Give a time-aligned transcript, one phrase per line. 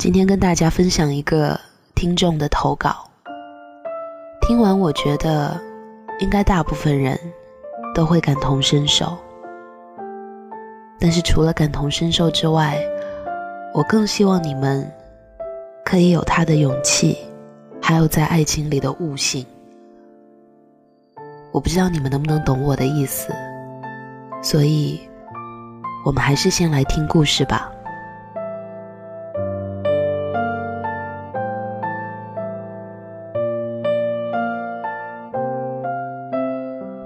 [0.00, 1.60] 今天跟大家分享一个
[1.94, 3.06] 听众的投稿。
[4.40, 5.60] 听完，我觉得
[6.20, 7.20] 应该大部分人
[7.94, 9.14] 都会感同身受。
[10.98, 12.82] 但是除了感同身受之外，
[13.74, 14.90] 我更希望你们
[15.84, 17.18] 可以有他的勇气，
[17.78, 19.44] 还有在爱情里的悟性。
[21.52, 23.34] 我不知道你们能不能懂我的意思，
[24.40, 24.98] 所以
[26.06, 27.70] 我们还是先来听故事吧。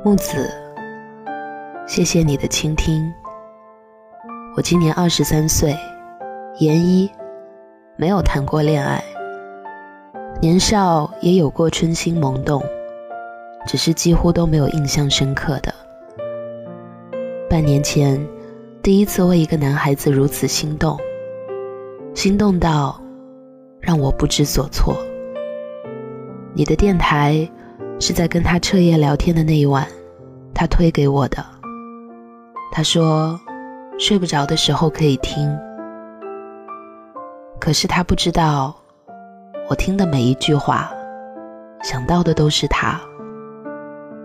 [0.04, 0.50] 木子，
[1.86, 3.10] 谢谢你的倾听。
[4.54, 5.74] 我今年二十三岁，
[6.58, 7.10] 研一，
[7.96, 9.02] 没有谈过恋爱。
[10.42, 12.62] 年少也有过春心萌动，
[13.66, 15.72] 只是几乎都没有印象深刻的。
[17.48, 18.22] 半年前，
[18.82, 20.98] 第一次为一个男孩子如此心动，
[22.14, 23.00] 心动到
[23.80, 24.94] 让我不知所措。
[26.52, 27.50] 你的电台。
[28.00, 29.86] 是在跟他彻夜聊天的那一晚，
[30.52, 31.44] 他推给我的。
[32.72, 33.38] 他说，
[33.98, 35.56] 睡不着的时候可以听。
[37.60, 38.74] 可是他不知道，
[39.68, 40.92] 我听的每一句话，
[41.82, 43.00] 想到的都是他，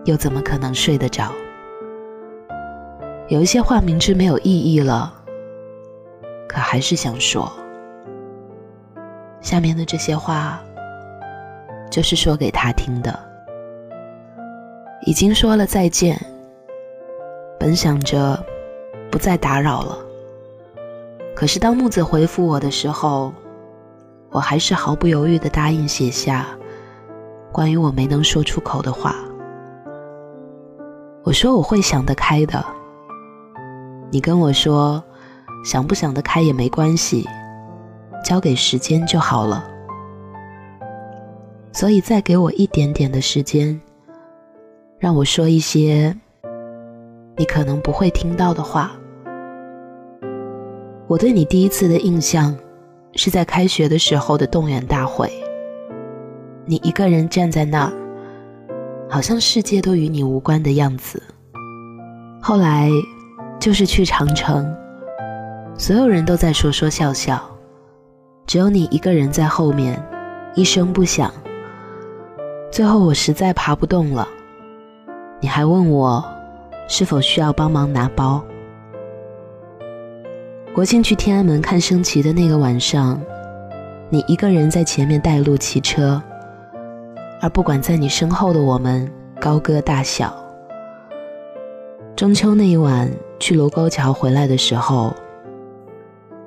[0.06, 1.31] 又怎么可能睡得着？
[3.28, 5.14] 有一些话明知没有意义了，
[6.48, 7.50] 可还是想说。
[9.42, 10.59] 下面的这些话，
[11.92, 13.28] 就是说给他听的。
[15.05, 16.19] 已经说了再见，
[17.59, 18.38] 本想着
[19.09, 19.97] 不再打扰了，
[21.36, 23.33] 可是当木子回复我的时候，
[24.30, 26.45] 我还是毫不犹豫的答应写下
[27.52, 29.16] 关于我没能说出口的话。
[31.23, 32.64] 我说我会想得开的，
[34.11, 35.03] 你跟我说
[35.66, 37.27] 想不想得开也没关系，
[38.23, 39.66] 交给时间就好了。
[41.72, 43.80] 所以再给我一点点的时间。
[45.00, 46.14] 让我说一些
[47.37, 48.92] 你可能不会听到的话。
[51.08, 52.54] 我对你第一次的印象
[53.15, 55.32] 是在开学的时候的动员大会，
[56.65, 57.93] 你一个人站在那儿，
[59.10, 61.23] 好像世界都与你无关的样子。
[62.42, 62.92] 后来
[63.58, 64.71] 就是去长城，
[65.77, 67.42] 所有人都在说说笑笑，
[68.45, 69.98] 只有你一个人在后面
[70.55, 71.31] 一声不响。
[72.70, 74.27] 最后我实在爬不动了。
[75.42, 76.23] 你还问我
[76.88, 78.44] 是否需要帮忙拿包。
[80.73, 83.22] 国庆去天安门看升旗的那个晚上，
[84.10, 86.22] 你一个人在前面带路骑车，
[87.42, 90.33] 而不管在你身后的我们高歌大笑。
[92.16, 95.14] 中秋那一晚去卢沟桥回来的时候，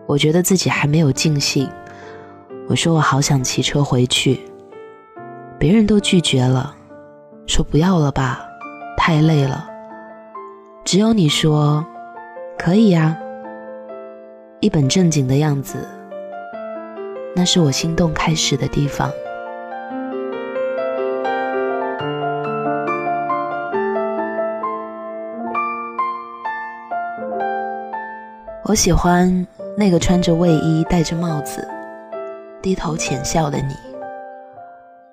[0.06, 1.66] 我觉得自己还没有尽兴，
[2.68, 4.40] 我说我好想骑车回去，
[5.58, 6.74] 别人都拒绝了，
[7.46, 8.46] 说不要了吧。
[9.04, 9.68] 太累了，
[10.84, 11.84] 只有你说
[12.56, 13.18] 可以呀，
[14.60, 15.84] 一本正经的样子。
[17.34, 19.10] 那是我心动开始的地方。
[28.66, 29.44] 我喜欢
[29.76, 31.66] 那个穿着卫衣、戴着帽子、
[32.62, 33.74] 低头浅笑的你。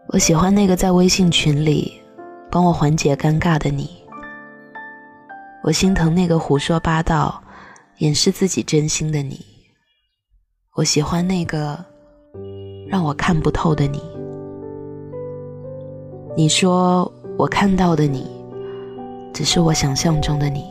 [0.10, 1.99] 我喜欢那个在微信群里。
[2.52, 3.88] 帮我缓解尴尬的你，
[5.62, 7.40] 我心疼那个胡说八道、
[8.00, 9.40] 掩饰自己真心的你。
[10.74, 11.78] 我喜欢那个
[12.88, 14.02] 让我看不透的你。
[16.36, 18.26] 你说我看到的你，
[19.32, 20.66] 只是我想象中的你。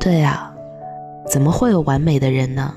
[0.00, 0.52] 对啊，
[1.30, 2.74] 怎么会有完美的人呢？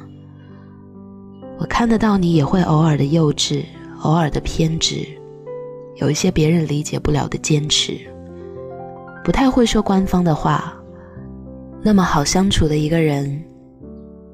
[1.58, 3.66] 我看得到你，也会偶尔的幼稚，
[4.04, 5.08] 偶尔的偏执。
[6.02, 7.96] 有一些别人理解不了的坚持，
[9.24, 10.74] 不太会说官方的话，
[11.84, 13.40] 那么好相处的一个人，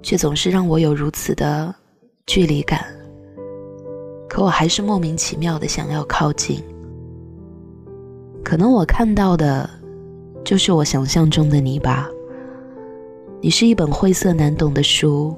[0.01, 1.75] 却总是让我有如此的
[2.25, 2.85] 距离感。
[4.29, 6.63] 可我还是莫名其妙的想要靠近。
[8.45, 9.69] 可能我看到的，
[10.45, 12.09] 就是我想象中的你吧。
[13.41, 15.35] 你是一本晦涩难懂的书，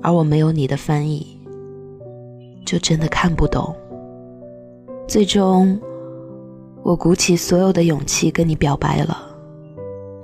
[0.00, 1.36] 而我没有你的翻译，
[2.64, 3.74] 就真的看不懂。
[5.12, 5.78] 最终，
[6.82, 9.18] 我鼓起所有的勇气跟你表白了。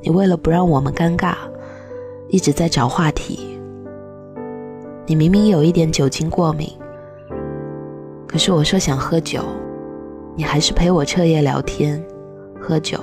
[0.00, 1.34] 你为了不让我们尴尬，
[2.30, 3.60] 一直在找话题。
[5.04, 6.70] 你明明有一点酒精过敏，
[8.26, 9.42] 可是我说想喝酒，
[10.34, 12.02] 你还是陪我彻夜聊天、
[12.58, 12.98] 喝酒，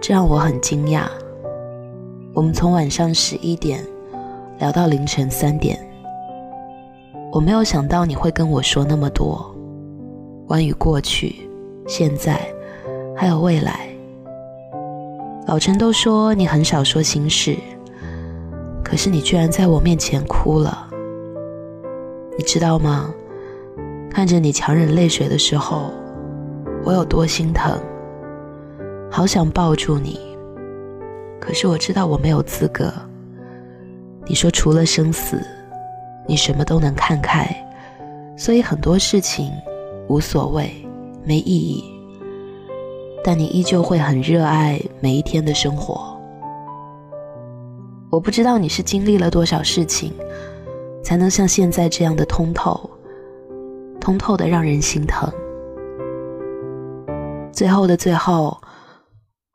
[0.00, 1.02] 这让我很惊讶。
[2.32, 3.84] 我们从晚上十一点
[4.58, 5.78] 聊到凌晨三点，
[7.30, 9.54] 我没有想到你会跟我说那么多，
[10.48, 11.46] 关于过去、
[11.86, 12.40] 现在，
[13.14, 13.86] 还有未来。
[15.46, 17.54] 老陈都说你很少说心事，
[18.82, 20.88] 可是你居然在我面前哭了。
[22.38, 23.12] 你知道吗？
[24.10, 25.90] 看着你强忍泪水的时候，
[26.82, 27.78] 我有多心疼，
[29.10, 30.18] 好想抱住你。
[31.38, 32.90] 可是我知道我没有资格。
[34.24, 35.38] 你说除了生死。
[36.26, 37.48] 你什么都能看开，
[38.36, 39.50] 所以很多事情
[40.08, 40.70] 无所谓、
[41.24, 41.84] 没意义。
[43.22, 46.16] 但你依旧会很热爱每一天的生活。
[48.10, 50.12] 我不知道你是经历了多少事情，
[51.04, 52.88] 才能像现在这样的通透，
[54.00, 55.30] 通透的让人心疼。
[57.52, 58.56] 最后的最后，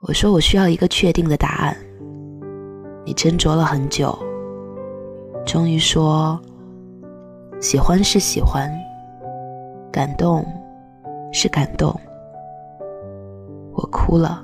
[0.01, 1.75] 我说我需要一个确定的答案。
[3.05, 4.17] 你斟酌了很久，
[5.45, 6.39] 终于说。
[7.59, 8.69] 喜欢是喜欢，
[9.93, 10.43] 感动
[11.31, 11.95] 是感动。
[13.73, 14.43] 我哭了。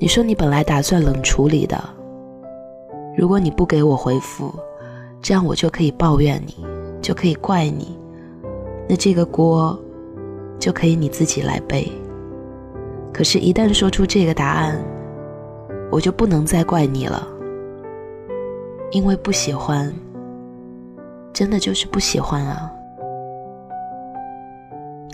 [0.00, 1.80] 你说你本来打算冷处理的，
[3.16, 4.52] 如果你不给我回复，
[5.22, 6.66] 这样我就可以抱怨你，
[7.00, 7.96] 就可以怪你，
[8.88, 9.78] 那这个锅
[10.58, 11.88] 就可以你自己来背。
[13.14, 14.76] 可是，一旦说出这个答案，
[15.92, 17.24] 我就不能再怪你了，
[18.90, 19.94] 因为不喜欢。
[21.32, 22.68] 真的就是不喜欢啊！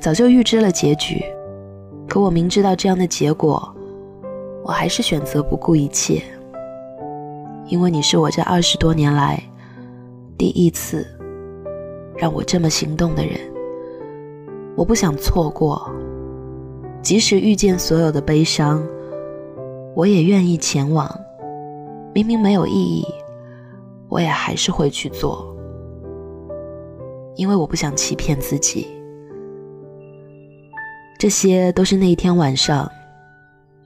[0.05, 1.25] 早就预知了结局，
[2.07, 3.75] 可我明知道这样的结果，
[4.63, 6.21] 我还是选择不顾一切。
[7.69, 9.43] 因为你是我这二十多年来
[10.37, 11.07] 第一次
[12.19, 13.41] 让我这么心动的人，
[14.77, 15.91] 我不想错过。
[17.01, 18.87] 即使遇见所有的悲伤，
[19.97, 21.11] 我也愿意前往。
[22.13, 23.07] 明明没有意义，
[24.11, 25.57] 我也还是会去做。
[27.37, 28.87] 因为我不想欺骗自己，
[31.19, 32.91] 这些都是那一天晚上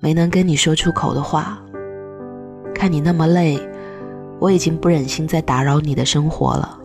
[0.01, 1.59] 没能跟你说出口的话。
[2.75, 3.59] 看你那么累，
[4.39, 6.79] 我已经不忍心再打扰你的生活了。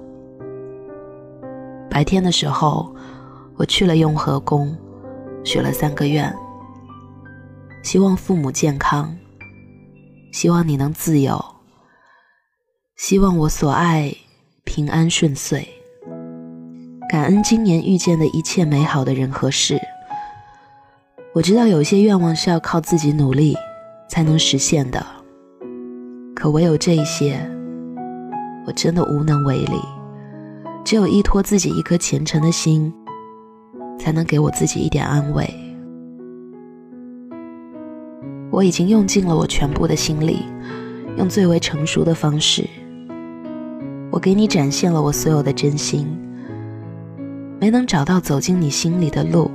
[1.89, 2.95] 白天的时候，
[3.55, 4.75] 我去了雍和宫，
[5.43, 6.35] 许了三个愿，
[7.83, 9.15] 希望父母健康，
[10.31, 11.39] 希望你能自由，
[12.95, 14.11] 希望我所爱
[14.63, 15.67] 平安顺遂。
[17.07, 19.79] 感恩今年遇见的一切美好的人和事。
[21.35, 23.55] 我知道有些愿望是要靠自己努力
[24.07, 25.03] 才能实现的，
[26.35, 27.39] 可唯有这一些，
[28.67, 29.79] 我真的无能为力。
[30.85, 32.93] 只有依托自己一颗虔诚的心，
[33.97, 35.49] 才能给我自己一点安慰。
[38.51, 40.45] 我已经用尽了我全部的心力，
[41.17, 42.69] 用最为成熟的方式，
[44.11, 46.07] 我给你展现了我所有的真心。
[47.59, 49.49] 没能找到走进你心里的路，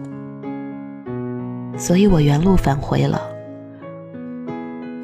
[1.79, 3.23] 所以我原路返回了。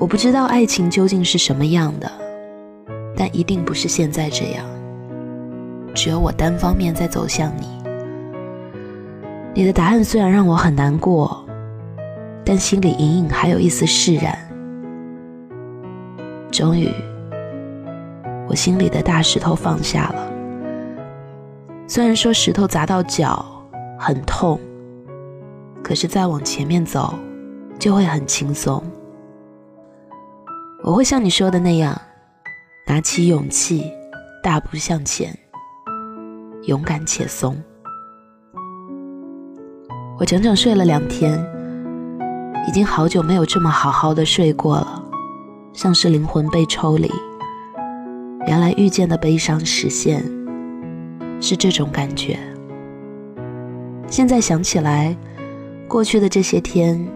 [0.01, 2.11] 我不知道爱情究竟是什么样的，
[3.17, 4.67] 但一定不是现在这样。
[5.95, 7.69] 只有我单方面在走向你。
[9.55, 11.47] 你的答案虽然让我很难过，
[12.45, 14.37] 但心里隐隐还有一丝释然。
[16.51, 16.91] 终于，
[18.49, 20.33] 我心里的大石头放下了。
[21.87, 23.45] 虽然说石头砸到脚
[23.97, 24.59] 很痛，
[25.85, 27.15] 可是再往前面走
[27.79, 28.83] 就会很轻松。
[30.83, 32.01] 我会像你说的那样，
[32.87, 33.85] 拿起勇气，
[34.43, 35.39] 大步向前，
[36.63, 37.57] 勇敢且松。
[40.19, 41.39] 我整整睡了两天，
[42.67, 45.05] 已经好久没有这么好好的睡过了，
[45.75, 47.13] 像是灵魂被抽离，
[48.47, 50.25] 原来遇见的悲伤实现。
[51.41, 52.39] 是这种感觉。
[54.09, 55.15] 现在想起来，
[55.89, 57.07] 过去的这些天，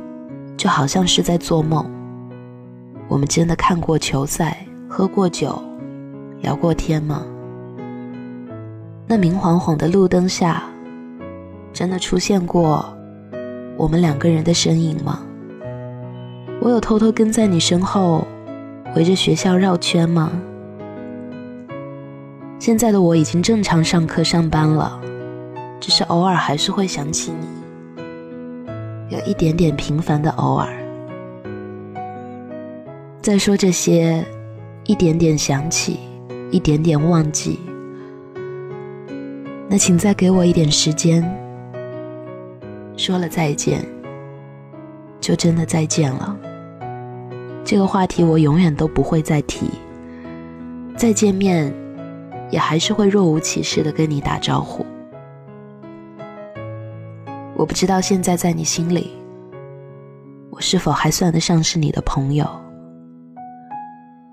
[0.56, 1.84] 就好像是在做梦。
[3.08, 5.60] 我们真的看过球赛，喝过酒，
[6.42, 7.24] 聊过天吗？
[9.06, 10.62] 那明晃晃的路灯下，
[11.72, 12.84] 真的出现过
[13.76, 15.20] 我们两个人的身影吗？
[16.60, 18.26] 我有偷偷跟在你身后，
[18.94, 20.30] 围着学校绕圈吗？
[22.58, 25.00] 现在的我已经正常上课上班了，
[25.80, 27.46] 只是偶尔还是会想起你，
[29.08, 30.68] 有一点点平凡的偶尔。
[33.20, 34.24] 再说这些，
[34.84, 35.98] 一点点想起，
[36.50, 37.58] 一点点忘记，
[39.68, 41.22] 那请再给我一点时间。
[42.96, 43.84] 说了再见，
[45.20, 46.36] 就真的再见了。
[47.64, 49.70] 这个话题我永远都不会再提。
[50.96, 51.72] 再见面。
[52.50, 54.86] 也还是会若无其事的跟你打招呼。
[57.58, 59.10] 我不知道现在在你心里，
[60.48, 62.48] 我是否还算得上是你的朋友？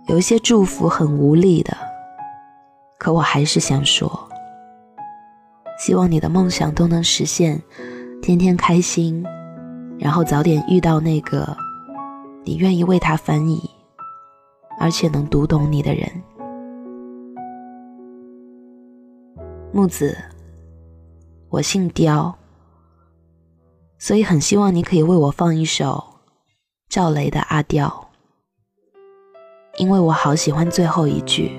[0.07, 1.75] 有一些祝福很无力的，
[2.99, 4.29] 可我还是想说，
[5.79, 7.59] 希望你的梦想都能实现，
[8.21, 9.25] 天天开心，
[9.97, 11.57] 然后早点遇到那个
[12.43, 13.59] 你愿意为他翻译，
[14.79, 16.07] 而且能读懂你的人。
[19.73, 20.15] 木子，
[21.49, 22.31] 我姓刁，
[23.97, 26.03] 所以很希望你可以为我放一首
[26.89, 27.87] 赵雷的《阿刁》，
[29.77, 31.51] 因为我好喜欢最后一句：“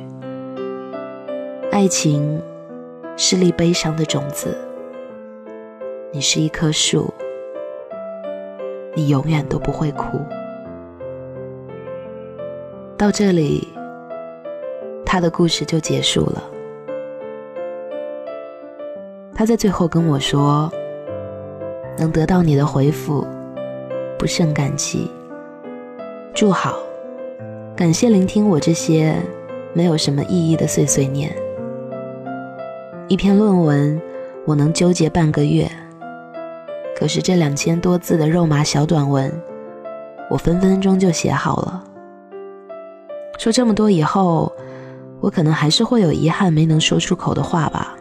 [1.73, 2.40] 爱情
[3.16, 4.57] 是粒悲伤的种子，
[6.12, 7.12] 你是一棵树，
[8.95, 10.21] 你永远都不会哭。”
[12.97, 13.66] 到这里，
[15.05, 16.45] 他的故事就结束了。
[19.35, 20.73] 他在最后跟我说
[21.98, 23.26] ：“能得到你的回复，
[24.18, 25.10] 不胜感激。
[26.34, 26.76] 祝好，
[27.74, 29.16] 感谢聆听我这些
[29.72, 31.34] 没有什么意义的碎碎念。
[33.08, 34.00] 一篇论文，
[34.44, 35.70] 我能纠结半个月，
[36.98, 39.32] 可是这两千多字的肉麻小短文，
[40.28, 41.84] 我分分钟就写好了。
[43.38, 44.52] 说这么多以后，
[45.20, 47.96] 我可能还是会有遗憾没能说出口的话吧。”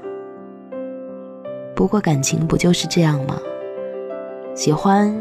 [1.75, 3.37] 不过感情不就是这样吗？
[4.55, 5.13] 喜欢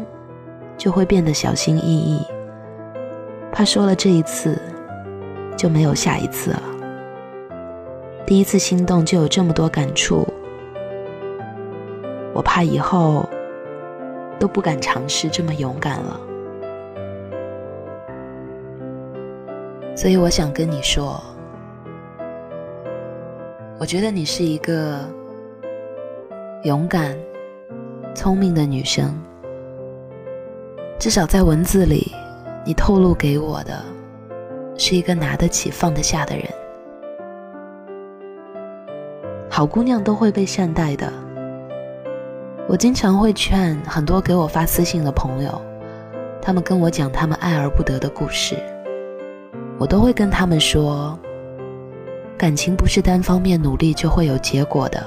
[0.77, 2.25] 就会变得小心翼翼，
[3.51, 4.57] 怕说了这一次
[5.57, 6.63] 就没有下一次了。
[8.25, 10.25] 第一次心动就有这么多感触，
[12.33, 13.27] 我怕以后
[14.39, 16.19] 都不敢尝试这么勇敢了。
[19.95, 21.21] 所以我想跟你说，
[23.77, 24.99] 我觉得你是一个。
[26.63, 27.15] 勇敢、
[28.15, 29.13] 聪明的女生，
[30.97, 32.11] 至少在文字里，
[32.65, 33.83] 你透露给我的
[34.77, 36.45] 是一个拿得起、放得下的人。
[39.49, 41.11] 好姑娘都会被善待的。
[42.67, 45.61] 我经常会劝很多给我发私信的朋友，
[46.41, 48.55] 他们跟我讲他们爱而不得的故事，
[49.77, 51.19] 我都会跟他们说，
[52.37, 55.03] 感情不是单方面努力就会有结果的。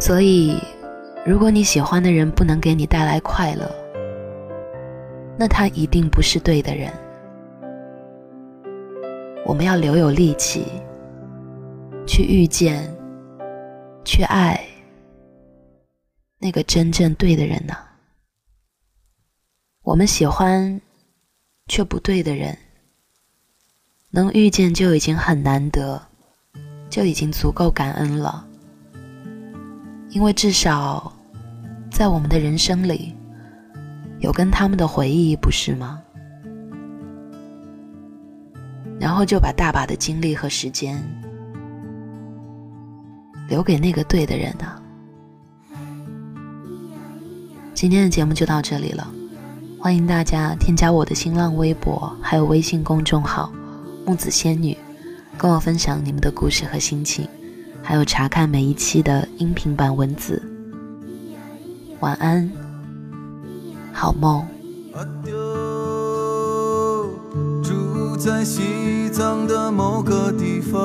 [0.00, 0.58] 所以，
[1.26, 3.66] 如果你喜欢的人不能给你带来快乐，
[5.38, 6.92] 那他一定不是对的人。
[9.46, 10.66] 我们要留有力气，
[12.06, 12.94] 去遇见，
[14.04, 14.62] 去爱
[16.38, 17.74] 那个真正对的人呢。
[19.82, 20.78] 我们喜欢
[21.68, 22.54] 却不对的人，
[24.10, 26.02] 能遇见就已经很难得，
[26.90, 28.46] 就已经足够感恩了。
[30.14, 31.12] 因为至少，
[31.90, 33.12] 在我们的人生里，
[34.20, 36.00] 有跟他们的回忆，不是吗？
[39.00, 41.02] 然后就把大把的精力和时间
[43.48, 44.80] 留给那个对的人呢。
[47.74, 49.12] 今天的节目就到这里了，
[49.80, 53.52] 欢迎大家添加我的新浪微博，还有微信公众号
[54.06, 54.78] “木子仙女”，
[55.36, 57.28] 跟我分享你们的故事和心情。
[57.86, 60.42] 还有查看每一期的音频版文字。
[62.00, 62.50] 晚安，
[63.92, 64.42] 好梦。
[67.62, 70.80] 住在西藏的某个地方，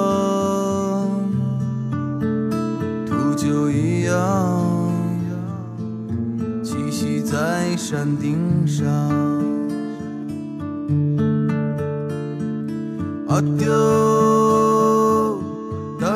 [3.05, 4.93] 秃鹫一样
[6.61, 8.85] 栖息在山顶上。
[13.29, 14.18] 阿丢。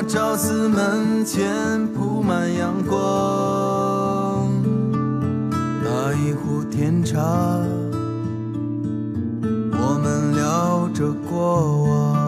[0.08, 4.50] 朝寺门前铺满阳光，
[5.84, 7.20] 那一壶甜茶，
[9.72, 12.23] 我们聊着过往。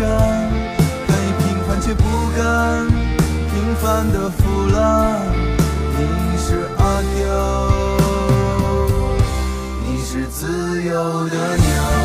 [0.00, 0.08] 愿
[1.08, 2.02] 甘于平凡却不
[2.36, 5.20] 甘平凡的腐烂
[5.98, 7.18] 你是阿刁
[9.84, 11.97] 你是自由的鸟。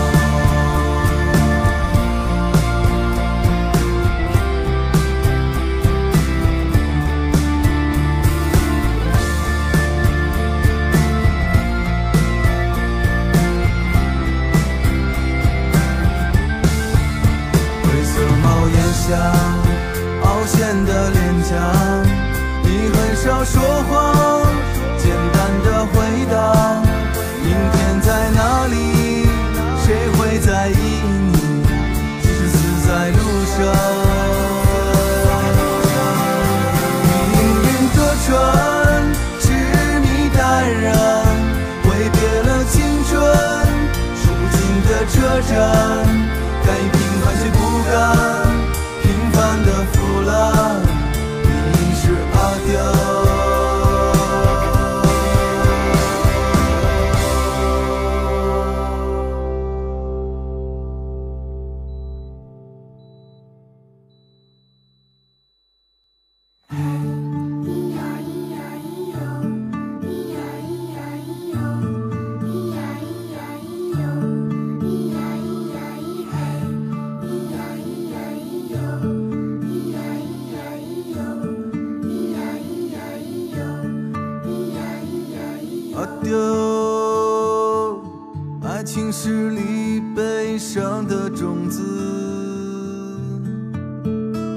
[88.94, 91.82] 情是你悲伤的种子，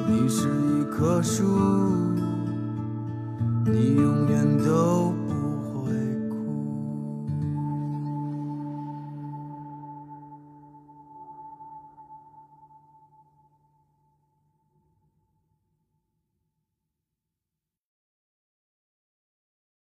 [0.06, 1.85] 你是一棵树。